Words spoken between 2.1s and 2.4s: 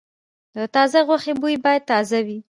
وي.